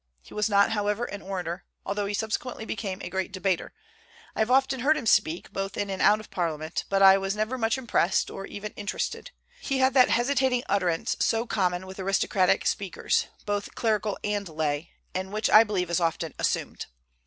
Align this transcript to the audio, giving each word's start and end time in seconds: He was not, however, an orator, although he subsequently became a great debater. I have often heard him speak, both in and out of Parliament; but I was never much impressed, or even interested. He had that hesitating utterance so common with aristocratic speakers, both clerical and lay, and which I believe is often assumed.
He 0.23 0.33
was 0.33 0.49
not, 0.49 0.71
however, 0.71 1.03
an 1.05 1.21
orator, 1.21 1.63
although 1.85 2.07
he 2.07 2.15
subsequently 2.15 2.65
became 2.65 3.01
a 3.03 3.09
great 3.11 3.31
debater. 3.31 3.71
I 4.35 4.39
have 4.39 4.49
often 4.49 4.79
heard 4.79 4.97
him 4.97 5.05
speak, 5.05 5.53
both 5.53 5.77
in 5.77 5.91
and 5.91 6.01
out 6.01 6.19
of 6.19 6.31
Parliament; 6.31 6.85
but 6.89 7.03
I 7.03 7.19
was 7.19 7.35
never 7.35 7.55
much 7.55 7.77
impressed, 7.77 8.31
or 8.31 8.47
even 8.47 8.73
interested. 8.73 9.29
He 9.61 9.77
had 9.77 9.93
that 9.93 10.09
hesitating 10.09 10.63
utterance 10.67 11.15
so 11.19 11.45
common 11.45 11.85
with 11.85 11.99
aristocratic 11.99 12.65
speakers, 12.65 13.27
both 13.45 13.75
clerical 13.75 14.17
and 14.23 14.49
lay, 14.49 14.89
and 15.13 15.31
which 15.31 15.51
I 15.51 15.63
believe 15.63 15.91
is 15.91 15.99
often 15.99 16.33
assumed. 16.39 16.87